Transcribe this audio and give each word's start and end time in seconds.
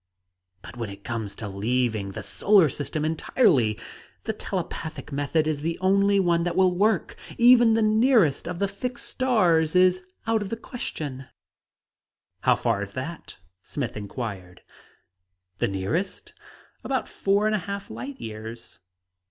"But 0.63 0.77
when 0.77 0.89
it 0.89 1.03
comes 1.03 1.35
to 1.35 1.47
leaving 1.47 2.13
the 2.13 2.23
solar 2.23 2.69
system 2.69 3.05
entirely 3.05 3.77
the 4.23 4.33
telepathic 4.33 5.11
method 5.11 5.45
is 5.45 5.61
the 5.61 5.77
only 5.77 6.19
one 6.19 6.43
that 6.43 6.55
will 6.55 6.75
work; 6.75 7.15
even 7.37 7.75
the 7.75 7.83
nearest 7.83 8.47
of 8.47 8.57
the 8.57 8.67
fixed 8.67 9.07
stars 9.07 9.75
is 9.75 10.01
out 10.25 10.41
of 10.41 10.49
the 10.49 10.57
question." 10.57 11.27
"How 12.39 12.55
far 12.55 12.81
is 12.81 12.93
that?" 12.93 13.37
Smith 13.61 13.95
inquired. 13.95 14.63
"The 15.59 15.67
nearest? 15.67 16.33
About 16.83 17.07
four 17.07 17.45
and 17.45 17.53
a 17.53 17.59
half 17.69 17.91
light 17.91 18.19
years." 18.19 18.79